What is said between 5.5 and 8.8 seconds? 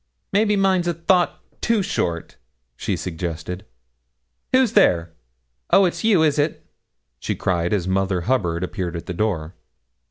Oh! it's you, is it?' she cried as Mother Hubbard